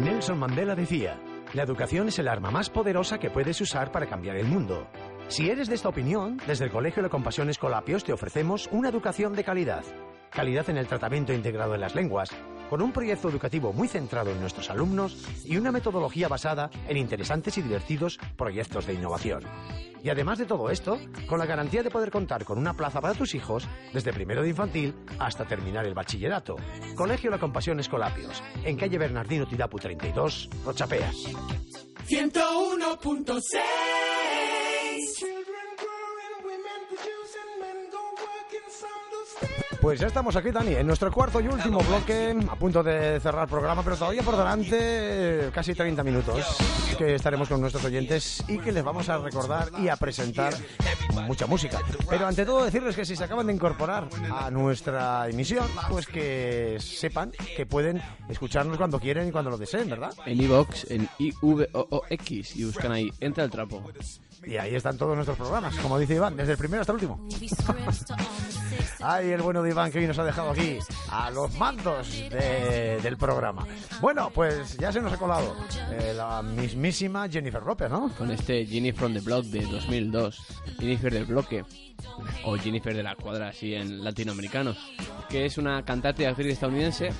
[0.00, 1.20] Nelson Mandela decía,
[1.52, 4.86] la educación es el arma más poderosa que puedes usar para cambiar el mundo.
[5.28, 9.34] Si eres de esta opinión, desde el Colegio de Compasión Escolapios te ofrecemos una educación
[9.34, 9.84] de calidad.
[10.30, 12.30] Calidad en el tratamiento integrado de las lenguas,
[12.70, 17.58] con un proyecto educativo muy centrado en nuestros alumnos y una metodología basada en interesantes
[17.58, 19.42] y divertidos proyectos de innovación.
[20.02, 23.14] Y además de todo esto, con la garantía de poder contar con una plaza para
[23.14, 26.56] tus hijos desde primero de infantil hasta terminar el bachillerato.
[26.94, 31.10] Colegio La Compasión Escolapios, en calle Bernardino Tirapu 32, Rochapea.
[32.08, 33.89] 101.6
[39.80, 43.44] Pues ya estamos aquí, Dani, en nuestro cuarto y último bloque, a punto de cerrar
[43.44, 46.58] el programa, pero todavía por delante casi 30 minutos
[46.98, 50.52] que estaremos con nuestros oyentes y que les vamos a recordar y a presentar
[51.26, 51.80] mucha música.
[52.10, 56.76] Pero ante todo decirles que si se acaban de incorporar a nuestra emisión, pues que
[56.78, 60.12] sepan que pueden escucharnos cuando quieren y cuando lo deseen, ¿verdad?
[60.26, 63.82] En iVox, en IVOOX, y buscan ahí, entra el trapo.
[64.46, 67.28] Y ahí están todos nuestros programas, como dice Iván, desde el primero hasta el último.
[69.02, 70.78] Ay, el bueno de Iván que hoy nos ha dejado aquí
[71.10, 73.66] a los mandos de- del programa.
[74.00, 75.54] Bueno, pues ya se nos ha colado
[75.92, 78.10] eh, la mismísima Jennifer López, ¿no?
[78.16, 80.38] Con este Jenny from the Block de 2002.
[80.78, 81.64] Jennifer del Bloque.
[82.44, 84.74] O Jennifer de la Cuadra, así en latinoamericano.
[85.28, 87.10] Que es una cantante y actriz estadounidense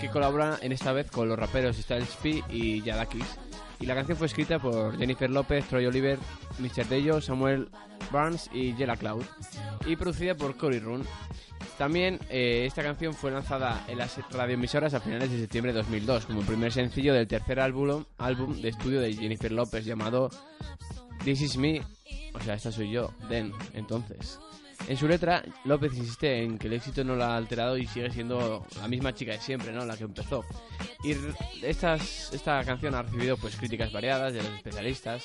[0.00, 3.24] que colabora en esta vez con los raperos Styles P y Yadakis.
[3.82, 6.16] Y la canción fue escrita por Jennifer López, Troy Oliver,
[6.60, 6.86] Mr.
[6.86, 7.68] Dello, Samuel
[8.12, 9.24] Barnes y Jella Cloud.
[9.86, 11.02] Y producida por Cory Run.
[11.78, 16.26] También eh, esta canción fue lanzada en las radioemisoras a finales de septiembre de 2002
[16.26, 20.30] como primer sencillo del tercer álbum, álbum de estudio de Jennifer López llamado
[21.24, 21.82] This is me,
[22.34, 24.38] o sea, esta soy yo, then, entonces.
[24.88, 28.10] En su letra, López insiste en que el éxito no la ha alterado y sigue
[28.10, 29.84] siendo la misma chica de siempre, ¿no?
[29.84, 30.44] La que empezó.
[31.04, 31.16] Y
[31.62, 35.24] estas, esta canción ha recibido pues críticas variadas de los especialistas,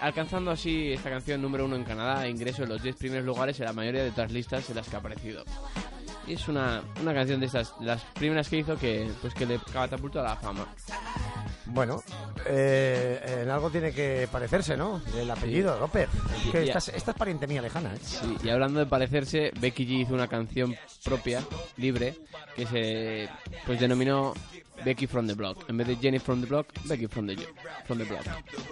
[0.00, 3.58] alcanzando así esta canción número uno en Canadá e ingreso en los 10 primeros lugares
[3.60, 5.44] en la mayoría de otras listas en las que ha aparecido.
[6.26, 9.58] Y es una, una canción de estas, las primeras que hizo que pues que le
[9.72, 10.66] catapultó a la fama.
[11.70, 12.02] Bueno,
[12.46, 15.02] eh, en algo tiene que parecerse, ¿no?
[15.16, 16.08] El apellido, López.
[16.46, 17.98] Es que esta, es- esta es pariente mía lejana, ¿eh?
[18.02, 20.74] Sí, y hablando de parecerse, Becky G hizo una canción
[21.04, 21.42] propia,
[21.76, 22.14] libre,
[22.56, 23.28] que se
[23.66, 24.32] pues denominó
[24.84, 25.68] Becky from the Block.
[25.68, 27.36] En vez de Jenny from the Block, Becky from the,
[27.86, 28.22] from the Block.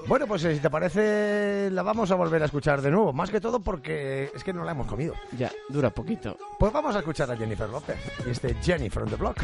[0.07, 3.13] Bueno, pues eh, si te parece, la vamos a volver a escuchar de nuevo.
[3.13, 5.15] Más que todo porque es que no la hemos comido.
[5.37, 6.37] Ya, dura poquito.
[6.59, 7.97] Pues vamos a escuchar a Jennifer López.
[8.27, 9.37] Y este Jenny from the Block.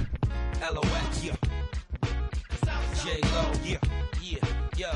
[3.05, 3.15] LOX, yeah.
[3.15, 3.79] J-Lo, yeah,
[4.23, 4.39] yeah,
[4.77, 4.91] yo,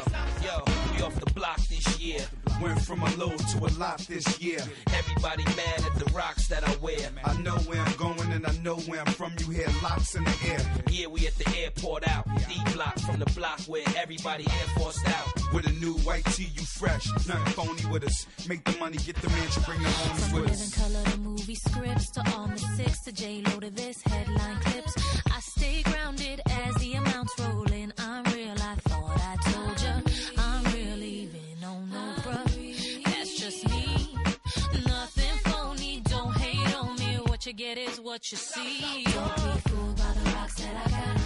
[0.44, 2.20] yo, we off the block this year.
[2.62, 4.58] Went from a low to a lot this year.
[4.94, 7.10] Everybody mad at the rocks that I wear.
[7.24, 9.32] I know where I'm going and I know where I'm from.
[9.40, 10.60] You hear locks in the air.
[10.90, 12.24] Yeah, we at the airport out.
[12.48, 15.26] D block from the block where everybody air forced out.
[15.52, 17.06] With a new white tee, you fresh.
[17.28, 18.26] Nothing phony with us.
[18.48, 20.74] Make the money, get the mansion, bring the homies From with us.
[20.74, 25.20] color to movie scripts to all the six to J Lo to this headline clips.
[25.30, 27.65] I stay grounded as the amounts roll
[37.56, 39.04] get is what you see.
[39.04, 41.25] Don't be fooled by the rocks that I got.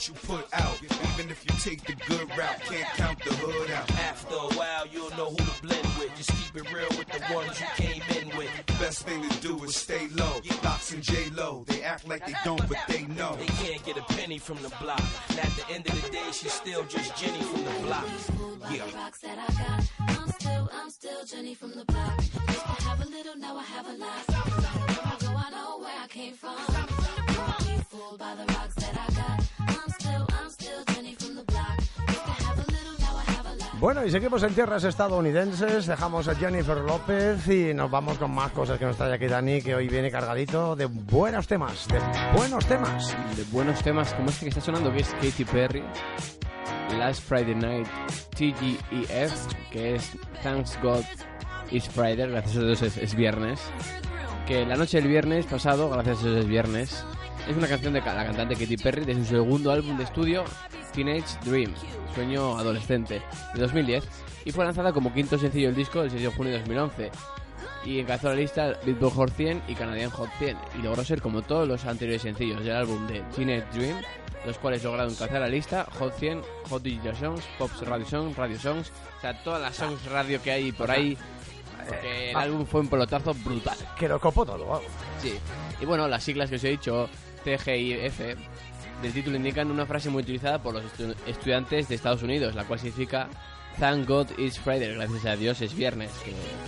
[0.00, 0.80] What you put out.
[0.82, 3.90] Even if you take the good route, can't count the hood out.
[3.90, 6.16] After a while, you'll know who to blend with.
[6.16, 8.50] Just keep it real with the ones you came in with.
[8.78, 10.40] Best thing to do is stay low.
[10.64, 13.36] Locks and J Lo, they act like they don't, but they know.
[13.36, 15.02] They can't get a penny from the block.
[15.28, 18.06] And at the end of the day, she's still just Jenny from the block.
[18.72, 18.84] Yeah.
[18.86, 19.90] I got.
[20.08, 22.16] I'm still, I'm still Jenny from the block.
[22.16, 24.24] Used to have a little, now I have a lot.
[24.30, 26.56] Where I go, I know where I came from.
[26.56, 28.69] Don't be fooled by the rocks
[33.80, 38.52] Bueno, y seguimos en tierras estadounidenses, dejamos a Jennifer López y nos vamos con más
[38.52, 41.98] cosas que nos trae aquí Dani, que hoy viene cargadito de buenos temas, de
[42.36, 43.16] buenos temas.
[43.34, 45.82] de buenos temas como este que está sonando, que es Katy Perry,
[46.98, 47.86] Last Friday Night,
[48.36, 50.12] TGEF, que es
[50.42, 51.04] Thanks God
[51.70, 53.60] It's Friday, gracias a Dios es, es viernes,
[54.46, 57.06] que la noche del viernes pasado, gracias a Dios es viernes,
[57.48, 60.44] es una canción de la cantante Katy Perry de su segundo álbum de estudio,
[60.92, 61.72] Teenage Dream,
[62.14, 63.22] Sueño Adolescente,
[63.54, 64.04] de 2010,
[64.44, 67.10] y fue lanzada como quinto sencillo del disco el 6 de junio de 2011
[67.84, 71.42] y encabezó la lista Billboard Hot 100 y Canadian Hot 100 y logró ser como
[71.42, 73.96] todos los anteriores sencillos del álbum de Teenage Dream,
[74.44, 78.58] los cuales lograron encabezar la lista Hot 100, Hot Digital Songs, Pops Radio Songs, Radio
[78.58, 81.16] Songs, o sea, todas las songs radio que hay por ahí,
[81.86, 82.40] porque el ah.
[82.40, 83.76] álbum fue un pelotazo brutal.
[83.98, 84.84] Que lo copo todo, vamos.
[85.20, 85.38] Sí.
[85.80, 87.08] Y bueno, las siglas que os he dicho,
[87.44, 88.20] TGIF,
[89.02, 92.64] del título indican una frase muy utilizada por los estu- estudiantes de Estados Unidos, la
[92.64, 93.28] cual significa
[93.78, 96.10] Thank God it's Friday, gracias a Dios es viernes.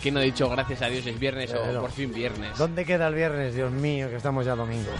[0.01, 2.57] ¿Quién no ha dicho gracias a Dios es viernes o por fin viernes?
[2.57, 4.91] ¿Dónde queda el viernes, Dios mío, que estamos ya domingo?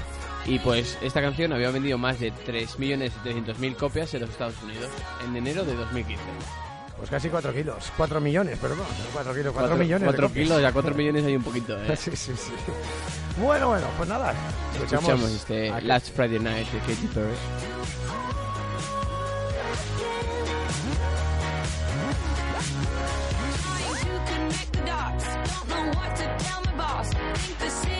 [0.45, 4.91] Y pues esta canción había vendido más de 3.700.000 copias en los Estados Unidos
[5.25, 6.21] en enero de 2015.
[6.97, 8.79] Pues casi 4 kilos, 4 millones, perdón,
[9.13, 10.01] 4 kilos, 4 Cuatro- millones.
[10.03, 10.45] de cuatro copias.
[10.47, 11.97] kilos, ya 4 millones hay un poquito, ¿eh?
[11.97, 12.53] Sí, sí, sí.
[13.41, 14.33] Bueno, bueno, pues nada,
[14.75, 17.35] escuchamos, Escuchamos este a- Last Friday Night de Katy Perry.
[24.83, 27.09] Don't know what to tell my boss.
[27.13, 27.92] Think the city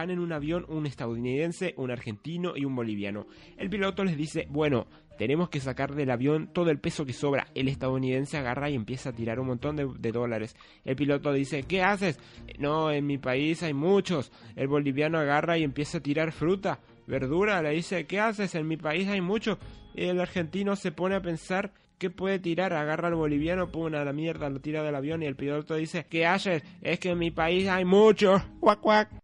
[0.00, 3.26] Van en un avión un estadounidense, un argentino y un boliviano.
[3.58, 4.86] El piloto les dice, bueno,
[5.18, 7.48] tenemos que sacar del avión todo el peso que sobra.
[7.54, 10.56] El estadounidense agarra y empieza a tirar un montón de, dólares.
[10.86, 12.18] El piloto dice, ¿qué haces?
[12.58, 14.32] No, en mi país hay muchos.
[14.56, 17.60] El boliviano agarra y empieza a tirar fruta, verdura.
[17.60, 18.54] Le dice, ¿qué haces?
[18.54, 19.58] En mi país hay mucho.
[19.94, 22.72] El argentino se pone a pensar, ¿Qué puede tirar?
[22.72, 26.06] Agarra al boliviano, pum, a la mierda, lo tira del avión y el piloto dice,
[26.08, 26.62] ¿qué haces?
[26.80, 28.42] Es que en mi país hay mucho.
[28.58, 29.19] Cuac, cuac.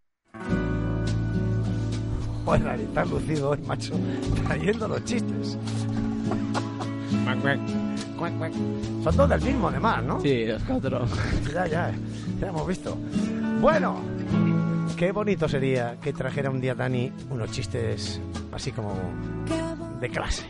[2.47, 3.93] Joder, Dani, estás lucido hoy, macho.
[4.45, 5.57] Trayendo los chistes.
[7.25, 7.59] Cuac, cuac.
[8.17, 8.53] Cuac, cuac.
[9.03, 10.21] Son todos del mismo, además, ¿no?
[10.21, 11.05] Sí, los cuatro.
[11.53, 11.91] Ya, ya,
[12.39, 12.97] ya hemos visto.
[13.59, 13.99] Bueno,
[14.95, 18.21] qué bonito sería que trajera un día Dani unos chistes
[18.53, 18.93] así como
[19.99, 20.45] de clase.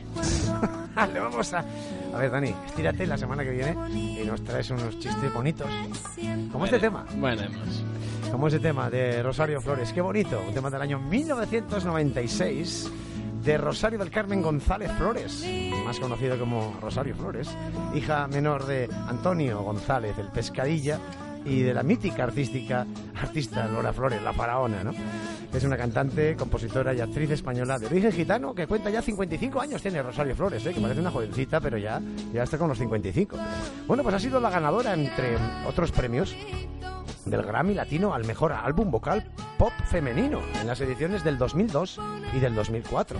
[1.13, 1.65] Le vamos a...
[2.17, 5.67] A ver, Dani, estírate la semana que viene y nos traes unos chistes bonitos.
[6.51, 7.83] Como este tema, Bueno, hemos.
[8.31, 9.93] como ese tema de Rosario Flores.
[9.93, 12.91] Qué bonito, un tema del año 1996
[13.43, 15.45] de Rosario del Carmen González Flores,
[15.85, 17.49] más conocido como Rosario Flores,
[17.93, 20.99] hija menor de Antonio González, el Pescadilla,
[21.45, 22.85] y de la mítica artística
[23.21, 24.91] artista Lola Flores, la faraona, ¿no?
[25.57, 29.81] Es una cantante, compositora y actriz española de origen gitano que cuenta ya 55 años,
[29.81, 30.71] tiene Rosario Flores, ¿eh?
[30.71, 31.99] que parece una jovencita, pero ya,
[32.31, 33.35] ya está con los 55.
[33.87, 35.35] Bueno, pues ha sido la ganadora, entre
[35.67, 36.35] otros premios,
[37.25, 41.99] del Grammy Latino al mejor álbum vocal pop femenino en las ediciones del 2002
[42.35, 43.17] y del 2004.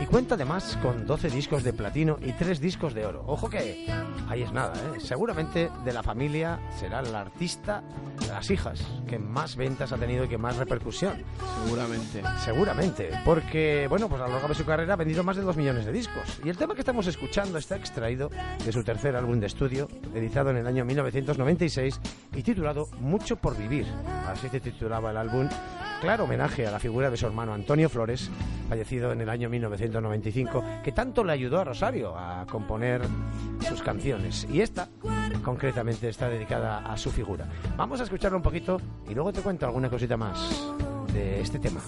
[0.00, 3.22] Y cuenta además con 12 discos de platino y 3 discos de oro.
[3.26, 3.86] Ojo que
[4.28, 5.00] ahí es nada, ¿eh?
[5.00, 7.82] Seguramente de la familia será la artista
[8.18, 11.22] de las hijas que más ventas ha tenido y que más repercusión.
[11.64, 12.22] Seguramente.
[12.42, 15.56] Seguramente, porque, bueno, pues a lo largo de su carrera ha vendido más de 2
[15.56, 16.40] millones de discos.
[16.42, 18.30] Y el tema que estamos escuchando está extraído
[18.64, 22.00] de su tercer álbum de estudio, editado en el año 1996
[22.34, 23.86] y titulado Mucho por Vivir.
[24.26, 25.48] Así se titulaba el álbum.
[26.00, 28.30] Claro homenaje a la figura de su hermano Antonio Flores,
[28.70, 33.02] fallecido en el año 1995, que tanto le ayudó a Rosario a componer
[33.68, 34.46] sus canciones.
[34.50, 34.88] Y esta,
[35.44, 37.46] concretamente, está dedicada a su figura.
[37.76, 38.80] Vamos a escucharlo un poquito
[39.10, 40.72] y luego te cuento alguna cosita más
[41.12, 41.80] de este tema.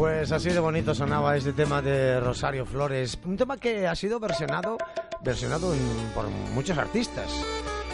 [0.00, 4.18] Pues así de bonito sonaba este tema de Rosario Flores, un tema que ha sido
[4.18, 4.78] versionado,
[5.22, 7.30] versionado en- por muchos artistas.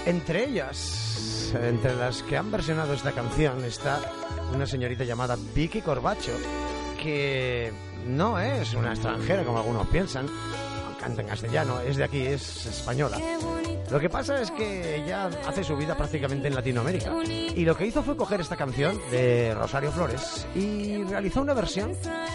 [0.07, 3.99] Entre ellas, entre las que han versionado esta canción está
[4.55, 6.31] una señorita llamada Vicky Corbacho,
[7.03, 7.73] que
[8.07, 10.29] no es una extranjera como algunos piensan,
[11.07, 13.19] canta en castellano, es de aquí, es española.
[13.93, 17.13] Lo que pasa es que ella hace su vida prácticamente en Latinoamérica.
[17.25, 21.93] Y lo que hizo fue coger esta canción de Rosario Flores y realizó una versión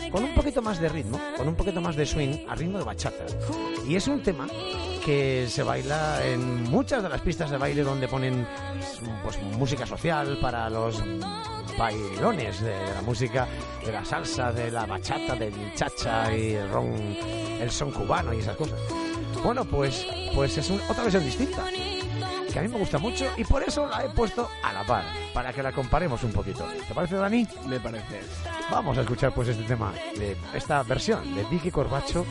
[0.10, 2.86] con un poquito más de ritmo, con un poquito más de swing, a ritmo de
[2.86, 3.26] bachata.
[3.86, 4.48] Y es un tema
[5.06, 8.48] que se baila en muchas de las pistas de baile donde ponen
[9.22, 11.04] pues, música social para los
[11.78, 13.48] bailones de, de la música,
[13.86, 16.94] de la salsa, de la bachata, del chacha y el ron,
[17.60, 18.80] el son cubano y esas cosas.
[19.44, 21.64] Bueno, pues, pues es un- otra versión distinta,
[22.52, 25.04] que a mí me gusta mucho y por eso la he puesto a la par,
[25.34, 26.66] para que la comparemos un poquito.
[26.88, 27.48] ¿Te parece, Dani?
[27.66, 28.22] Me parece.
[28.70, 32.26] Vamos a escuchar pues este tema, de esta versión de Vicky Corbacho,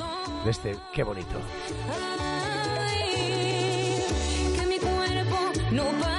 [0.44, 1.37] de este Qué bonito.
[5.70, 6.09] Que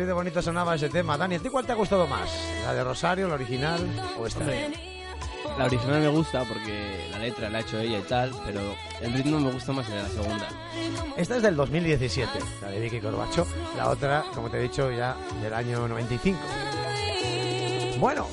[0.00, 1.18] así de bonito sonaba ese tema.
[1.18, 2.30] Dani, ¿a ti cuál te ha gustado más?
[2.64, 3.80] ¿La de Rosario, la original
[4.18, 4.44] o esta?
[5.58, 8.60] La original me gusta porque la letra la ha hecho ella y tal, pero
[9.02, 10.48] el ritmo me gusta más de la segunda.
[11.18, 12.30] Esta es del 2017,
[12.62, 13.46] la de Vicky Corbacho.
[13.76, 16.38] La otra, como te he dicho, ya del año 95.
[17.98, 18.26] Bueno,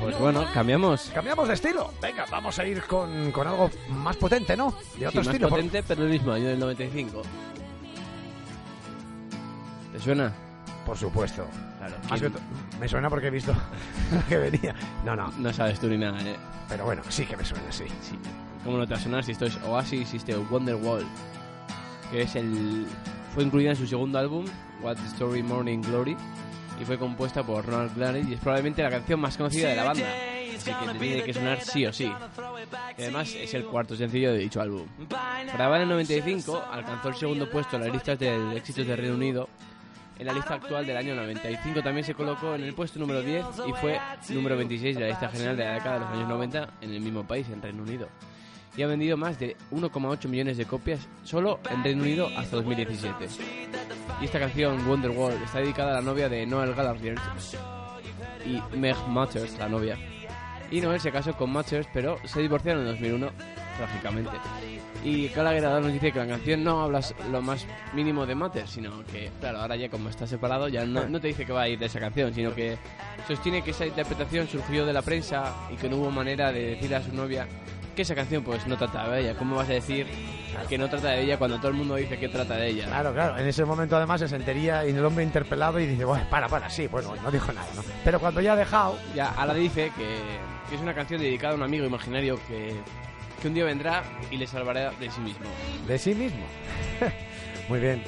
[0.00, 1.10] Pues bueno, cambiamos.
[1.14, 1.92] cambiamos de estilo.
[2.02, 4.72] Venga, vamos a ir con, con algo más potente, ¿no?
[4.94, 5.48] De Sí, otro más estilo.
[5.48, 7.22] por- potente, pero el mismo año del 95.
[9.96, 10.32] ¿Te suena?
[10.84, 11.46] Por, supuesto.
[11.78, 11.94] Claro.
[12.10, 13.54] Más que ¿quién- to- me suena porque he visto
[14.28, 14.74] que venía.
[15.04, 16.36] No, no, No sabes tú ni nada, ¿eh?
[16.68, 17.84] pero bueno, sí que me suena, sí.
[18.02, 18.18] Sí.
[18.64, 21.04] ¿Cómo no te va a sonar si esto es Oasis y este Wonderwall?
[22.10, 22.86] Que es el...
[23.34, 24.44] Fue incluida en su segundo álbum,
[24.82, 26.16] What's the Story Morning Glory,
[26.80, 29.84] y fue compuesta por Ronald Gladys y es probablemente la canción más conocida de la
[29.84, 30.06] banda.
[30.56, 32.10] Así que te tiene que sonar sí o sí.
[32.98, 34.86] Y además es el cuarto sencillo de dicho álbum.
[35.52, 39.14] Grabada en el 95, alcanzó el segundo puesto en las listas de éxitos de Reino
[39.14, 39.48] Unido.
[40.18, 43.44] En la lista actual del año 95 también se colocó en el puesto número 10
[43.68, 44.00] y fue
[44.30, 47.00] número 26 de la lista general de la década de los años 90 en el
[47.00, 48.08] mismo país, en Reino Unido.
[48.76, 53.28] Y ha vendido más de 1,8 millones de copias solo en Reino Unido hasta 2017.
[54.20, 57.18] Y esta canción, Wonderwall, está dedicada a la novia de Noel Gallagher
[58.46, 59.98] y Meg Matters, la novia.
[60.70, 63.30] Y Noel se casó con Matters, pero se divorciaron en 2001,
[63.76, 64.30] trágicamente.
[65.06, 66.98] Y Gallagher nos dice que la canción no habla
[67.30, 67.64] lo más
[67.94, 71.28] mínimo de Matters, sino que, claro, ahora ya como está separado, ya no, no te
[71.28, 72.76] dice que va a ir de esa canción, sino que
[73.28, 76.96] sostiene que esa interpretación surgió de la prensa y que no hubo manera de decirle
[76.96, 77.46] a su novia
[77.94, 79.34] que esa canción pues no trata de ella.
[79.38, 80.08] ¿Cómo vas a decir
[80.68, 82.86] que no trata de ella cuando todo el mundo dice que trata de ella?
[82.86, 83.38] Claro, claro.
[83.38, 86.88] En ese momento además se sentiría el hombre interpelado y dice, bueno, para, para, sí,
[86.88, 87.82] bueno, no dijo nada, ¿no?
[88.04, 90.18] Pero cuando ya ha dejado, Ya, ahora dice que,
[90.68, 92.74] que es una canción dedicada a un amigo imaginario que,
[93.46, 95.46] que un día vendrá y le salvará de sí mismo.
[95.86, 96.44] de sí mismo.
[97.68, 98.02] Muy bien.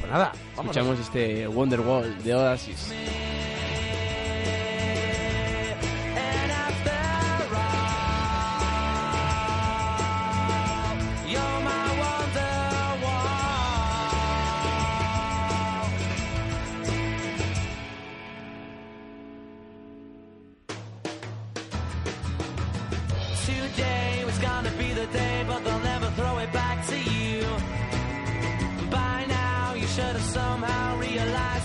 [0.00, 2.90] Pues nada, Escuchamos este Wonderwall de Oasis.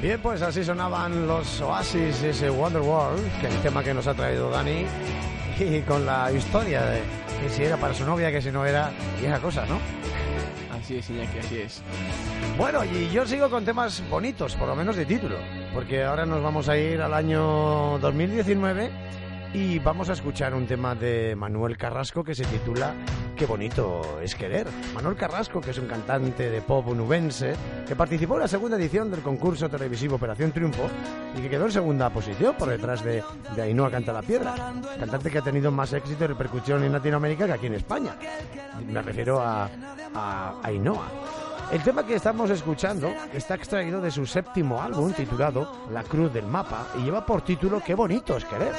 [0.00, 4.14] Bien, pues así sonaban los Oasis, ese Wonderworld, que es el tema que nos ha
[4.14, 4.86] traído Dani,
[5.58, 7.02] y con la historia de
[7.38, 9.78] que si era para su novia, que si no era, y esa cosa, ¿no?
[10.74, 11.82] Así es, Iñaki, así es.
[12.56, 15.36] Bueno, y yo sigo con temas bonitos, por lo menos de título,
[15.74, 18.90] porque ahora nos vamos a ir al año 2019
[19.52, 22.94] y vamos a escuchar un tema de Manuel Carrasco que se titula
[23.40, 24.66] Qué bonito es querer.
[24.92, 27.54] Manuel Carrasco, que es un cantante de pop unubense,
[27.88, 30.82] que participó en la segunda edición del concurso televisivo Operación Triunfo
[31.34, 33.24] y que quedó en segunda posición por detrás de,
[33.56, 34.54] de Ainhoa Canta la Piedra,
[34.98, 38.14] cantante que ha tenido más éxito y repercusión en Latinoamérica que aquí en España.
[38.86, 39.70] Me refiero a,
[40.14, 41.06] a Ainhoa.
[41.72, 46.44] El tema que estamos escuchando está extraído de su séptimo álbum titulado La Cruz del
[46.46, 48.74] Mapa y lleva por título Qué bonito es querer.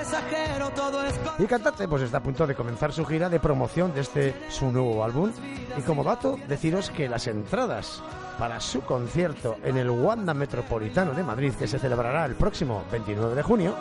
[1.39, 4.35] Y el cantante pues está a punto de comenzar su gira de promoción de este
[4.49, 5.31] su nuevo álbum
[5.77, 8.03] y como dato deciros que las entradas
[8.37, 13.35] para su concierto en el Wanda Metropolitano de Madrid que se celebrará el próximo 29
[13.35, 13.75] de junio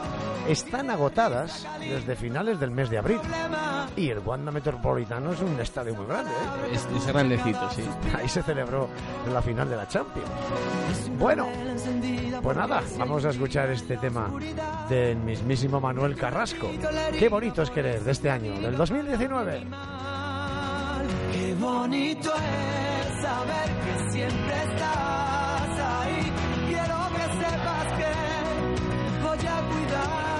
[0.48, 3.20] están agotadas desde finales del mes de abril.
[3.96, 6.74] Y el Wanda Metropolitano es un estadio muy grande, ¿eh?
[6.74, 7.82] Es, es grandecito, sí.
[8.16, 8.88] Ahí se celebró
[9.32, 10.28] la final de la Champions.
[11.18, 11.48] Bueno,
[12.42, 14.30] pues nada, vamos a escuchar este tema
[14.88, 16.70] del mismísimo Manuel Carrasco.
[17.18, 19.66] Qué bonito es querer de este año, del 2019.
[21.32, 26.32] Qué bonito es saber que siempre estás ahí.
[26.68, 28.12] Quiero que sepas que
[29.22, 30.39] voy a cuidar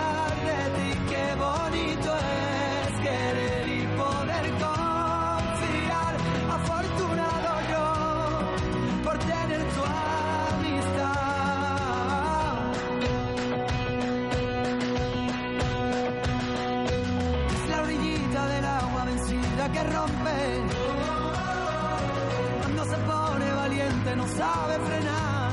[24.40, 25.52] sabe frenar.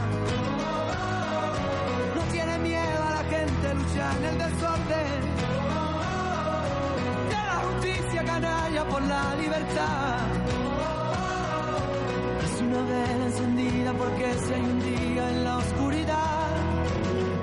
[2.16, 5.22] No tiene miedo a la gente, lucha en el desorden.
[7.32, 10.20] De la justicia canalla por la libertad.
[12.46, 14.26] Es una vela encendida porque
[14.70, 16.50] un día en la oscuridad.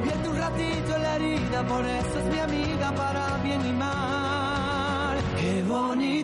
[0.05, 5.17] Vierte un ratito en la herida, por eso es mi amiga para bien y mal.
[5.41, 6.24] Qué bonito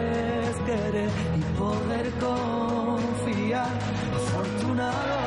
[0.73, 3.67] y poder confiar.
[4.15, 5.20] Afortunado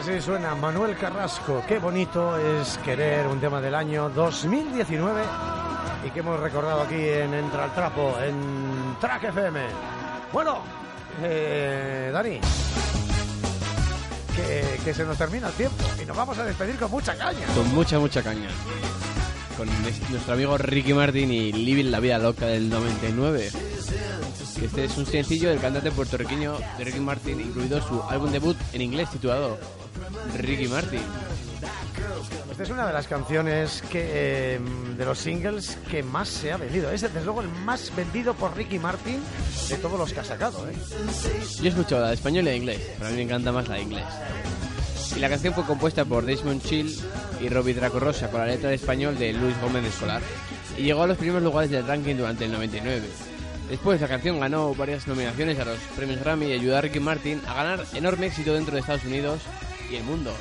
[0.00, 1.62] así suena Manuel Carrasco.
[1.68, 5.22] Qué bonito es querer un tema del año 2019
[6.06, 9.60] y que hemos recordado aquí en Entra al Trapo, en Track FM.
[10.32, 10.62] Bueno,
[11.22, 12.40] eh, Dani,
[14.84, 17.46] que, se nos termina el tiempo y nos vamos a despedir con mucha caña.
[17.54, 18.48] Con mucha, mucha caña.
[19.58, 23.50] Con es- nuestro amigo Ricky Martin y Living la Vida Loca del 99.
[24.62, 28.80] Este es un sencillo del cantante puertorriqueño de Ricky Martin, incluido su álbum debut en
[28.80, 29.58] inglés titulado
[30.36, 31.00] Ricky Martin.
[32.50, 34.60] Esta es una de las canciones que, eh,
[34.96, 36.90] de los singles que más se ha vendido.
[36.90, 39.20] Es desde luego el más vendido por Ricky Martin
[39.68, 40.68] de todos los que ha sacado.
[40.68, 40.74] ¿eh?
[41.58, 43.52] Yo he escuchado la de español y la de inglés, pero a mí me encanta
[43.52, 44.04] más la de inglés.
[45.16, 46.94] Y la canción fue compuesta por Desmond Chill
[47.40, 50.22] y Robbie Draco Rosa con la letra de español de Luis Gómez Escolar
[50.76, 53.02] y llegó a los primeros lugares del ranking durante el 99.
[53.68, 57.40] Después la canción ganó varias nominaciones a los premios Grammy y ayudó a Ricky Martin
[57.46, 59.40] a ganar enorme éxito dentro de Estados Unidos
[59.90, 60.32] y el mundo.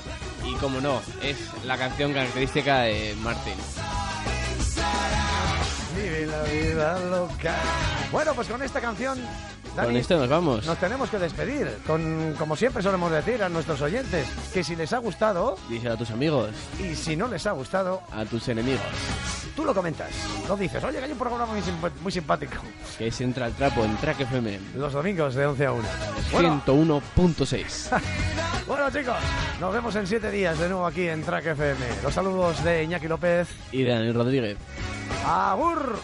[0.45, 3.53] Y como no, es la canción característica de Martin.
[5.95, 7.55] Vive la vida loca.
[8.11, 9.19] Bueno, pues con esta canción,
[9.75, 10.65] Dani, Con esto nos vamos.
[10.65, 11.67] nos tenemos que despedir.
[11.85, 15.97] Con, como siempre solemos decir a nuestros oyentes, que si les ha gustado Díselo a
[15.97, 18.81] tus amigos, y si no les ha gustado, a tus enemigos,
[19.55, 20.09] tú lo comentas.
[20.47, 22.53] Lo dices, oye, que hay un programa muy, simp- muy simpático.
[22.97, 25.87] que es Entra al Trapo en Track FM Los domingos de 11 a 1.
[26.31, 27.99] Bueno, 101.6.
[28.69, 29.15] bueno, chicos,
[29.59, 31.85] nos vemos en siete días de nuevo aquí en Track FM.
[32.03, 33.47] Los saludos de Iñaki López.
[33.71, 34.57] y Daniel Rodríguez.
[35.25, 35.99] ¡Agur!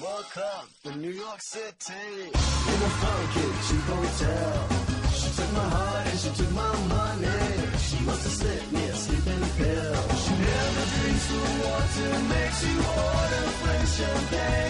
[0.00, 4.68] Woke up in New York City in a funky cheap hotel.
[5.12, 7.42] She took my heart and she took my money.
[7.86, 9.96] She must have slipped me a sleeping pill.
[10.22, 14.63] She never drinks the water, makes you order French champagne.